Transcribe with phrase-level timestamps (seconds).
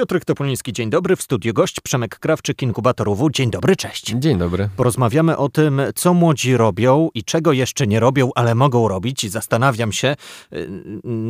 [0.00, 1.16] Piotr Topoliński, dzień dobry.
[1.16, 3.30] W studiu gość Przemek Krawczyk, Inkubator UW.
[3.30, 4.14] Dzień dobry, cześć.
[4.16, 4.68] Dzień dobry.
[4.76, 9.24] Porozmawiamy o tym, co młodzi robią i czego jeszcze nie robią, ale mogą robić.
[9.24, 10.16] I zastanawiam się,
[10.52, 10.68] y,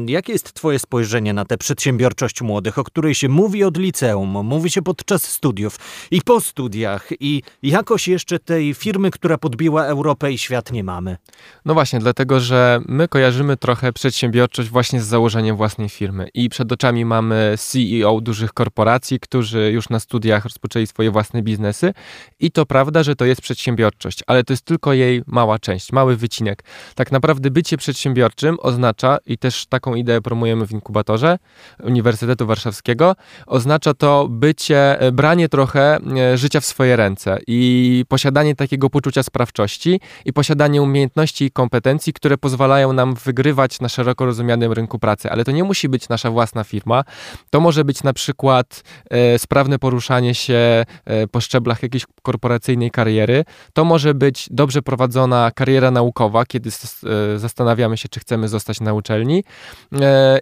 [0.06, 4.70] jakie jest twoje spojrzenie na tę przedsiębiorczość młodych, o której się mówi od liceum, mówi
[4.70, 5.78] się podczas studiów
[6.10, 11.16] i po studiach i jakoś jeszcze tej firmy, która podbiła Europę i świat nie mamy.
[11.64, 16.72] No właśnie, dlatego, że my kojarzymy trochę przedsiębiorczość właśnie z założeniem własnej firmy i przed
[16.72, 21.92] oczami mamy CEO dużych korporacji, którzy już na studiach rozpoczęli swoje własne biznesy.
[22.40, 26.16] I to prawda, że to jest przedsiębiorczość, ale to jest tylko jej mała część, mały
[26.16, 26.64] wycinek.
[26.94, 31.38] Tak naprawdę bycie przedsiębiorczym oznacza, i też taką ideę promujemy w inkubatorze
[31.82, 38.56] Uniwersytetu Warszawskiego, oznacza to bycie, e, branie trochę e, życia w swoje ręce i posiadanie
[38.56, 44.72] takiego poczucia sprawczości i posiadanie umiejętności i kompetencji, które pozwalają nam wygrywać na szeroko rozumianym
[44.72, 45.30] rynku pracy.
[45.30, 47.04] Ale to nie musi być nasza własna firma.
[47.50, 52.90] To może być na przykład przykład e, sprawne poruszanie się e, po szczeblach jakiejś korporacyjnej
[52.90, 53.44] kariery.
[53.72, 58.94] To może być dobrze prowadzona kariera naukowa, kiedy e, zastanawiamy się, czy chcemy zostać na
[58.94, 59.44] uczelni.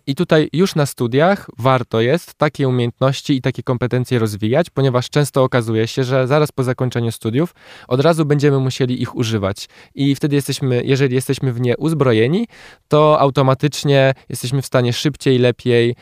[0.07, 5.43] I tutaj już na studiach warto jest takie umiejętności i takie kompetencje rozwijać, ponieważ często
[5.43, 7.55] okazuje się, że zaraz po zakończeniu studiów
[7.89, 9.69] od razu będziemy musieli ich używać.
[9.95, 12.47] I wtedy jesteśmy, jeżeli jesteśmy w nie uzbrojeni,
[12.89, 15.95] to automatycznie jesteśmy w stanie szybciej, lepiej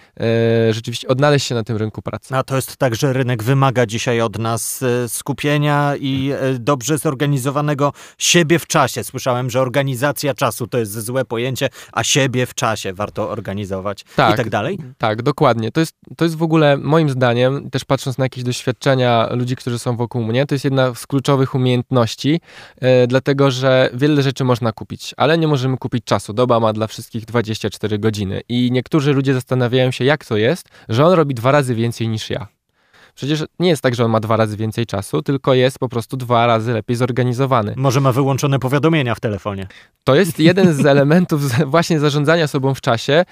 [0.70, 2.36] rzeczywiście odnaleźć się na tym rynku rynku pracy.
[2.36, 6.98] A to jest tak, że rynek wymaga dzisiaj od nas e, skupienia i e, dobrze
[6.98, 9.04] zorganizowanego siebie w czasie.
[9.04, 14.34] Słyszałem, że organizacja czasu to jest złe pojęcie, a siebie w czasie warto organizować tak,
[14.34, 14.78] i tak dalej.
[14.98, 15.72] Tak, dokładnie.
[15.72, 19.78] To jest, to jest w ogóle moim zdaniem, też patrząc na jakieś doświadczenia ludzi, którzy
[19.78, 22.40] są wokół mnie, to jest jedna z kluczowych umiejętności,
[22.80, 26.32] e, dlatego że wiele rzeczy można kupić, ale nie możemy kupić czasu.
[26.32, 31.06] Doba ma dla wszystkich 24 godziny i niektórzy ludzie zastanawiają się, jak to jest, że
[31.06, 32.55] on robi dwa razy więcej niż ja.
[33.16, 36.16] Przecież nie jest tak, że on ma dwa razy więcej czasu, tylko jest po prostu
[36.16, 37.74] dwa razy lepiej zorganizowany.
[37.76, 39.66] Może ma wyłączone powiadomienia w telefonie.
[40.04, 43.24] To jest jeden z elementów właśnie zarządzania sobą w czasie.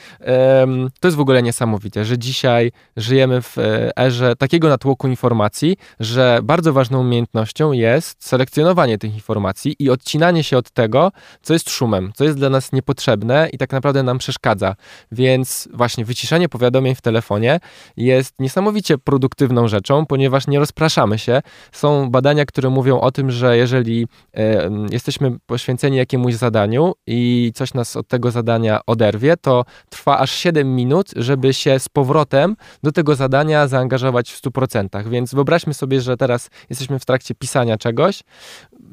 [1.01, 6.41] To jest w ogóle niesamowite, że dzisiaj żyjemy w e, erze takiego natłoku informacji, że
[6.43, 11.13] bardzo ważną umiejętnością jest selekcjonowanie tych informacji i odcinanie się od tego,
[11.43, 14.75] co jest szumem, co jest dla nas niepotrzebne i tak naprawdę nam przeszkadza.
[15.13, 17.61] Więc właśnie wyciszenie powiadomień w telefonie
[17.97, 19.74] jest niesamowicie produktywną rzeczą,
[20.09, 21.43] ponieważ nie rozpraszamy się.
[21.73, 27.75] Są badania, które mówią o tym, że jeżeli e, jesteśmy poświęceni jakiemuś zadaniu i coś
[27.75, 32.93] nas od tego zadania oderwie, to trwa aż 7 minut, żeby się z powrotem do
[32.93, 35.09] tego zadania zaangażować w 100%.
[35.09, 38.23] Więc wyobraźmy sobie, że teraz jesteśmy w trakcie pisania czegoś,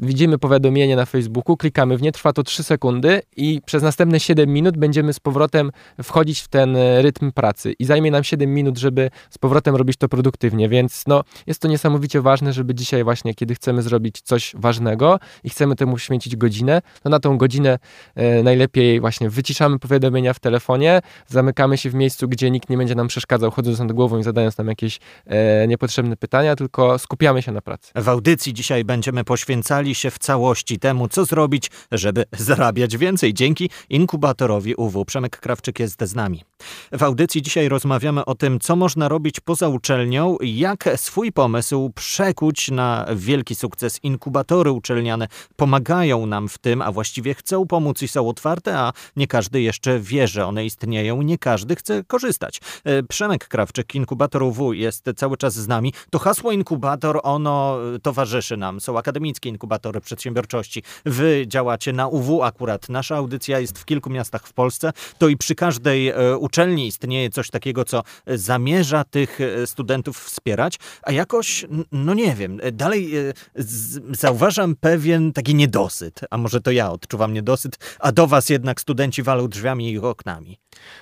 [0.02, 4.50] widzimy powiadomienie na Facebooku, klikamy w nie, trwa to 3 sekundy i przez następne 7
[4.50, 5.72] minut będziemy z powrotem
[6.04, 9.98] wchodzić w ten e, rytm pracy i zajmie nam 7 minut, żeby z powrotem robić
[9.98, 14.54] to produktywnie, więc no, jest to niesamowicie ważne, żeby dzisiaj właśnie, kiedy chcemy zrobić coś
[14.58, 17.80] ważnego i chcemy temu poświęcić godzinę, to na tą godzinę
[18.16, 22.96] e, najlepiej właśnie wyciszamy powiadomienia w telefonie, zamykamy się w miejscu, gdzie nikt nie będzie
[22.96, 27.52] nam przeszkadzał, chodząc nad głową i zadając nam jakieś e, niepotrzebne pytania, tylko skupiamy się
[27.52, 27.92] na pracy.
[27.96, 33.70] W audycji dzisiaj będziemy poświęcali się w całości temu, co zrobić, żeby zarabiać więcej dzięki
[33.90, 35.06] inkubatorowi UW.
[35.06, 36.44] Przemek Krawczyk jest z nami.
[36.92, 42.72] W audycji dzisiaj rozmawiamy o tym, co można robić poza uczelnią, jak swój pomysł przekuć
[42.72, 44.00] na wielki sukces.
[44.04, 49.28] Inkubatory uczelniane pomagają nam w tym, a właściwie chcą pomóc i są otwarte, a nie
[49.28, 52.62] każdy jeszcze wie, że one istnieją, nie każdy chce korzystać.
[52.84, 55.94] E, Przemek Krawczyk, inkubator UW, jest cały czas z nami.
[56.10, 58.82] To hasło inkubator, ono towarzyszy nam.
[58.82, 60.84] Są akademickie inkubatory inkubatory przedsiębiorczości.
[61.06, 62.90] Wy działacie na UW akurat.
[62.90, 64.92] Nasza audycja jest w kilku miastach w Polsce.
[65.18, 70.51] To i przy każdej e, uczelni istnieje coś takiego, co zamierza tych e, studentów wspierać,
[71.04, 73.12] a jakoś, no nie wiem, e, dalej
[74.12, 79.24] zauważam pewien taki niedosyt, a może to ja odczuwam niedosyt, a do was jednak studenci
[79.24, 80.60] walą drzwiami i oknami.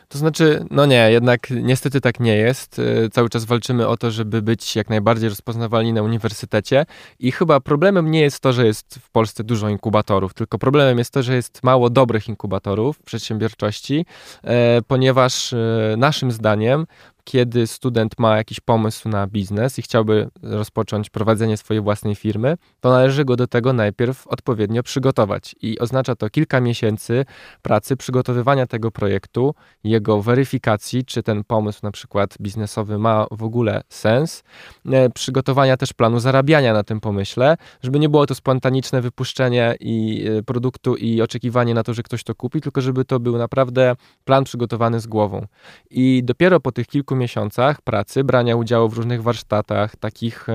[0.07, 2.81] To znaczy, no nie, jednak niestety tak nie jest.
[3.11, 6.85] Cały czas walczymy o to, żeby być jak najbardziej rozpoznawalni na uniwersytecie
[7.19, 11.11] i chyba problemem nie jest to, że jest w Polsce dużo inkubatorów, tylko problemem jest
[11.11, 14.05] to, że jest mało dobrych inkubatorów w przedsiębiorczości,
[14.43, 15.57] e, ponieważ e,
[15.97, 16.85] naszym zdaniem
[17.23, 22.89] kiedy student ma jakiś pomysł na biznes i chciałby rozpocząć prowadzenie swojej własnej firmy, to
[22.89, 25.55] należy go do tego najpierw odpowiednio przygotować.
[25.61, 27.25] I oznacza to kilka miesięcy
[27.61, 33.81] pracy, przygotowywania tego projektu, jego weryfikacji, czy ten pomysł na przykład biznesowy ma w ogóle
[33.89, 34.43] sens,
[34.91, 40.25] e, przygotowania też planu zarabiania na tym pomyśle, żeby nie było to spontaniczne wypuszczenie i
[40.27, 43.95] e, produktu i oczekiwanie na to, że ktoś to kupi, tylko żeby to był naprawdę
[44.25, 45.47] plan przygotowany z głową.
[45.89, 50.47] I dopiero po tych kilku miesiącach pracy, brania udziału w różnych warsztatach, takich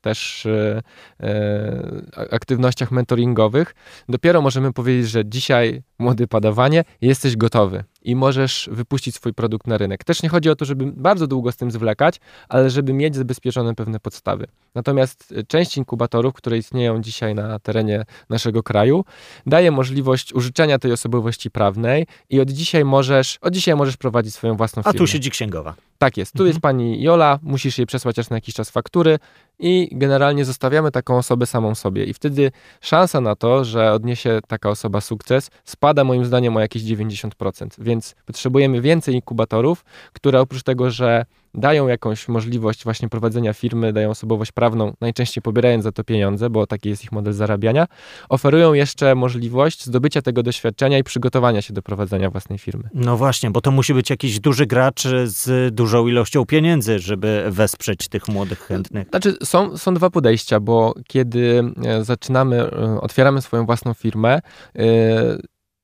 [0.00, 0.82] też e,
[1.20, 3.74] e, aktywnościach mentoringowych,
[4.08, 9.78] dopiero możemy powiedzieć, że dzisiaj, młody padawanie, jesteś gotowy i możesz wypuścić swój produkt na
[9.78, 10.04] rynek.
[10.04, 13.74] Też nie chodzi o to, żeby bardzo długo z tym zwlekać, ale żeby mieć zabezpieczone
[13.74, 14.46] pewne podstawy.
[14.74, 19.04] Natomiast e, część inkubatorów, które istnieją dzisiaj na terenie naszego kraju,
[19.46, 24.56] daje możliwość użyczenia tej osobowości prawnej i od dzisiaj możesz, od dzisiaj możesz prowadzić swoją
[24.56, 24.96] własną firmę.
[24.96, 25.74] A tu siedzi księgowa.
[25.98, 26.32] Tak jest.
[26.32, 26.48] Tu mhm.
[26.48, 29.18] jest pani Jola, musisz jej przesłać raz na jakiś czas faktury
[29.60, 32.04] i generalnie zostawiamy taką osobę samą sobie.
[32.04, 36.82] I wtedy szansa na to, że odniesie taka osoba sukces, spada moim zdaniem o jakieś
[36.82, 37.68] 90%.
[37.78, 41.24] Więc potrzebujemy więcej inkubatorów, które oprócz tego, że
[41.54, 46.66] dają jakąś możliwość właśnie prowadzenia firmy, dają osobowość prawną, najczęściej pobierając za to pieniądze, bo
[46.66, 47.86] taki jest ich model zarabiania,
[48.28, 52.88] oferują jeszcze możliwość zdobycia tego doświadczenia i przygotowania się do prowadzenia własnej firmy.
[52.94, 58.08] No właśnie, bo to musi być jakiś duży gracz z dużą ilością pieniędzy, żeby wesprzeć
[58.08, 59.08] tych młodych chętnych.
[59.08, 64.40] Znaczy, są, są dwa podejścia, bo kiedy e, zaczynamy, e, otwieramy swoją własną firmę,
[64.74, 64.84] yy,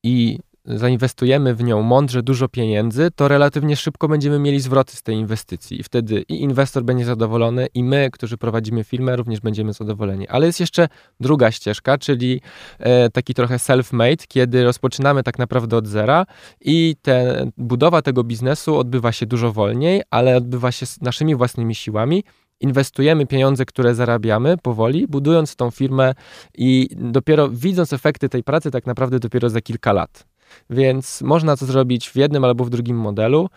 [0.07, 5.17] i zainwestujemy w nią mądrze dużo pieniędzy, to relatywnie szybko będziemy mieli zwroty z tej
[5.17, 5.81] inwestycji.
[5.81, 10.29] I wtedy i inwestor będzie zadowolony, i my, którzy prowadzimy firmę, również będziemy zadowoleni.
[10.29, 10.89] Ale jest jeszcze
[11.21, 12.41] druga ścieżka, czyli
[12.79, 16.27] e, taki trochę self-made, kiedy rozpoczynamy tak naprawdę od zera
[16.61, 22.25] i te, budowa tego biznesu odbywa się dużo wolniej, ale odbywa się naszymi własnymi siłami
[22.61, 26.15] inwestujemy pieniądze, które zarabiamy powoli, budując tą firmę
[26.55, 30.36] i dopiero widząc efekty tej pracy tak naprawdę dopiero za kilka lat.
[30.70, 33.49] Więc można to zrobić w jednym albo w drugim modelu.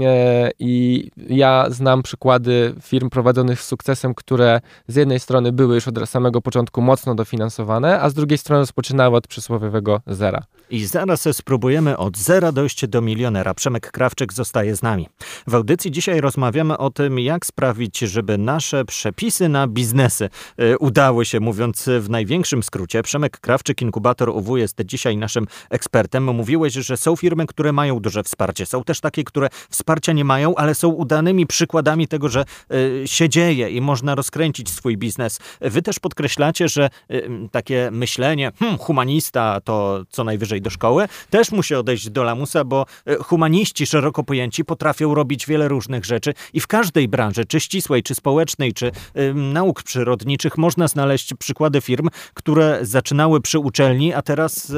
[0.00, 5.88] E, I ja znam przykłady firm prowadzonych z sukcesem, które z jednej strony były już
[5.88, 10.42] od samego początku mocno dofinansowane, a z drugiej strony rozpoczynały od przysłowiowego zera.
[10.70, 13.54] I zaraz spróbujemy od zera dojść do milionera.
[13.54, 15.08] Przemek Krawczyk zostaje z nami.
[15.46, 21.24] W audycji dzisiaj rozmawiamy o tym, jak sprawić, żeby nasze przepisy na biznesy e, udały
[21.24, 23.02] się, mówiąc w największym skrócie.
[23.02, 26.24] Przemek Krawczyk, inkubator UW, jest dzisiaj naszym ekspertem.
[26.48, 28.66] Mówiłeś, że są firmy, które mają duże wsparcie.
[28.66, 33.28] Są też takie, które wsparcia nie mają, ale są udanymi przykładami tego, że y, się
[33.28, 35.40] dzieje i można rozkręcić swój biznes.
[35.60, 41.52] Wy też podkreślacie, że y, takie myślenie, hmm, humanista to co najwyżej do szkoły, też
[41.52, 46.60] musi odejść do lamusa, bo y, humaniści szeroko pojęci potrafią robić wiele różnych rzeczy i
[46.60, 48.92] w każdej branży, czy ścisłej, czy społecznej, czy
[49.34, 54.72] nauk przyrodniczych, można znaleźć przykłady firm, które zaczynały przy uczelni, a teraz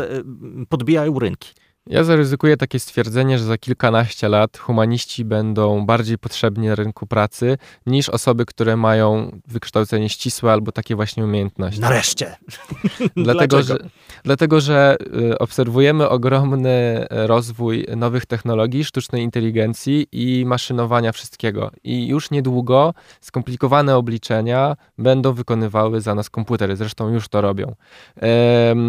[0.68, 1.59] podbijają rynki.
[1.90, 7.58] Ja zaryzykuję takie stwierdzenie, że za kilkanaście lat humaniści będą bardziej potrzebni na rynku pracy
[7.86, 11.80] niż osoby, które mają wykształcenie ścisłe albo takie właśnie umiejętności.
[11.80, 12.36] Nareszcie!
[13.16, 13.76] dlatego, że,
[14.24, 14.96] dlatego, że
[15.32, 21.70] y, obserwujemy ogromny rozwój nowych technologii, sztucznej inteligencji i maszynowania wszystkiego.
[21.84, 26.76] I już niedługo skomplikowane obliczenia będą wykonywały za nas komputery.
[26.76, 27.74] Zresztą już to robią.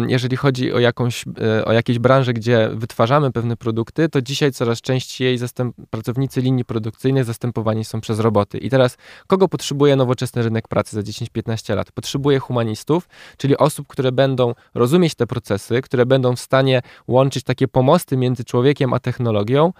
[0.08, 1.24] Jeżeli chodzi o, jakąś,
[1.58, 2.91] y, o jakieś branże, gdzie wytwarzamy
[3.34, 8.58] pewne produkty, to dzisiaj coraz częściej zastęp, pracownicy linii produkcyjnej zastępowani są przez roboty.
[8.58, 8.96] I teraz
[9.26, 11.92] kogo potrzebuje nowoczesny rynek pracy za 10-15 lat?
[11.92, 17.68] Potrzebuje humanistów, czyli osób, które będą rozumieć te procesy, które będą w stanie łączyć takie
[17.68, 19.72] pomosty między człowiekiem a technologią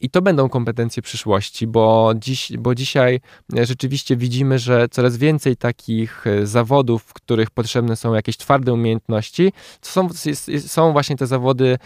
[0.00, 3.20] i to będą kompetencje przyszłości, bo, dziś, bo dzisiaj
[3.58, 8.72] e, rzeczywiście widzimy, że coraz więcej takich e, zawodów, w których potrzebne są jakieś twarde
[8.72, 10.08] umiejętności, to są,
[10.66, 11.78] są właśnie te zawody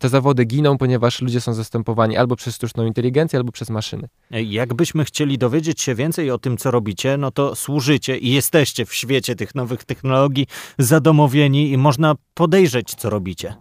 [0.00, 4.08] te zawody giną, ponieważ ludzie są zastępowani albo przez sztuczną inteligencję, albo przez maszyny.
[4.30, 8.94] Jakbyśmy chcieli dowiedzieć się więcej o tym, co robicie, no to służycie i jesteście w
[8.94, 10.46] świecie tych nowych technologii
[10.78, 13.54] zadomowieni i można podejrzeć, co robicie.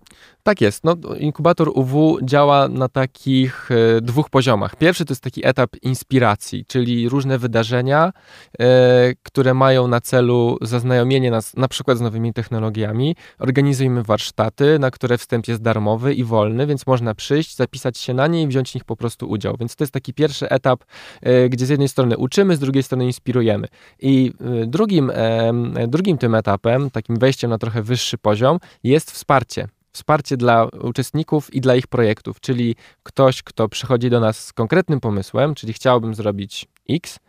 [0.44, 0.84] Tak jest.
[0.84, 4.76] No, inkubator UW działa na takich e, dwóch poziomach.
[4.76, 8.14] Pierwszy to jest taki etap inspiracji, czyli różne wydarzenia,
[8.60, 13.16] e, które mają na celu zaznajomienie nas na przykład z nowymi technologiami.
[13.40, 18.28] Organizujemy warsztaty, na które wstęp jest darmowy i wolny, więc można przyjść, zapisać się na
[18.28, 19.56] nie i wziąć w nich po prostu udział.
[19.60, 20.84] Więc to jest taki pierwszy etap,
[21.22, 23.68] e, gdzie z jednej strony uczymy, z drugiej strony inspirujemy.
[24.00, 24.34] I
[24.68, 25.12] drugim,
[25.88, 31.62] drugim tym etapem, takim wejściem na trochę wyższy poziom, jest wsparcie wsparcie dla uczestników i
[31.62, 36.68] dla ich projektów, czyli ktoś, kto przychodzi do nas z konkretnym pomysłem, czyli chciałbym zrobić
[36.90, 37.20] X,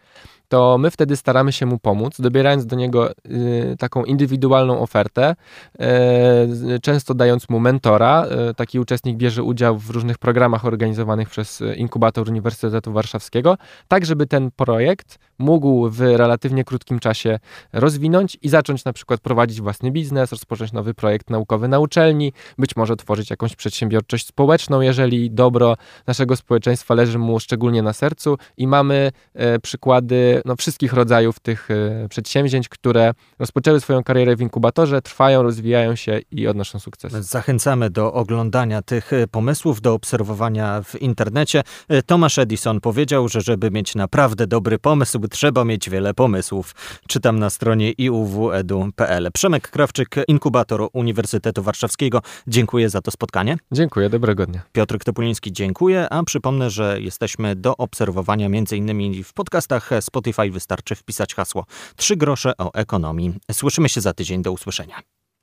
[0.51, 5.37] to my wtedy staramy się mu pomóc, dobierając do niego y, taką indywidualną ofertę,
[5.81, 8.27] y, często dając mu mentora.
[8.51, 14.27] Y, taki uczestnik bierze udział w różnych programach organizowanych przez inkubator Uniwersytetu Warszawskiego, tak żeby
[14.27, 17.39] ten projekt mógł w relatywnie krótkim czasie
[17.73, 22.77] rozwinąć i zacząć na przykład prowadzić własny biznes, rozpocząć nowy projekt naukowy na uczelni, być
[22.77, 28.67] może tworzyć jakąś przedsiębiorczość społeczną, jeżeli dobro naszego społeczeństwa leży mu szczególnie na sercu i
[28.67, 35.03] mamy e, przykłady no, wszystkich rodzajów tych e, przedsięwzięć, które rozpoczęły swoją karierę w inkubatorze,
[35.03, 37.13] trwają, rozwijają się i odnoszą sukces.
[37.13, 41.63] Zachęcamy do oglądania tych e, pomysłów, do obserwowania w internecie.
[42.07, 46.75] Tomasz Edison powiedział, że żeby mieć naprawdę dobry pomysł, trzeba mieć wiele pomysłów.
[47.09, 49.29] Czytam na stronie iuwedu.pl.
[49.35, 52.23] Przemek Krawczyk, inkubator Uniwersytetu Warszawskiego.
[52.47, 53.57] Dziękuję za to spotkanie.
[53.73, 54.63] Dziękuję, dobrego dnia.
[54.73, 59.25] Piotr Topuliński, dziękuję, a przypomnę, że jesteśmy do obserwowania m.in.
[59.25, 60.51] w podcastach Spotify.
[60.51, 63.35] Wystarczy wpisać hasło 3 grosze o ekonomii.
[63.53, 64.43] Słyszymy się za tydzień.
[64.43, 65.20] Do usłyszenia.